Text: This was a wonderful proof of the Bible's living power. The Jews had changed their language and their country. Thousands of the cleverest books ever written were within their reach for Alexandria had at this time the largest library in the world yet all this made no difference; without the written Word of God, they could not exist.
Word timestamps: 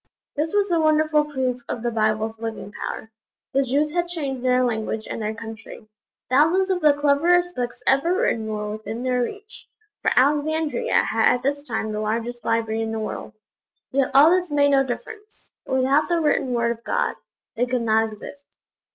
This 0.35 0.55
was 0.55 0.71
a 0.71 0.79
wonderful 0.79 1.25
proof 1.25 1.61
of 1.69 1.83
the 1.83 1.91
Bible's 1.91 2.39
living 2.39 2.71
power. 2.71 3.11
The 3.53 3.61
Jews 3.61 3.93
had 3.93 4.07
changed 4.07 4.43
their 4.43 4.63
language 4.63 5.05
and 5.07 5.21
their 5.21 5.35
country. 5.35 5.87
Thousands 6.27 6.71
of 6.71 6.81
the 6.81 6.93
cleverest 6.93 7.55
books 7.55 7.83
ever 7.85 8.11
written 8.15 8.47
were 8.47 8.71
within 8.71 9.03
their 9.03 9.21
reach 9.21 9.67
for 10.01 10.09
Alexandria 10.15 10.95
had 10.95 11.31
at 11.35 11.43
this 11.43 11.63
time 11.67 11.91
the 11.91 11.99
largest 11.99 12.43
library 12.43 12.81
in 12.81 12.91
the 12.91 12.97
world 12.99 13.33
yet 13.91 14.09
all 14.15 14.31
this 14.31 14.49
made 14.49 14.69
no 14.71 14.83
difference; 14.83 15.51
without 15.67 16.09
the 16.09 16.19
written 16.19 16.51
Word 16.53 16.71
of 16.71 16.83
God, 16.83 17.13
they 17.55 17.67
could 17.67 17.83
not 17.83 18.11
exist. 18.11 18.57